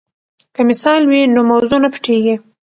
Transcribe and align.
که 0.55 0.61
مثال 0.69 1.01
وي 1.09 1.21
نو 1.33 1.41
موضوع 1.51 1.79
نه 1.83 1.89
پټیږي. 1.93 2.35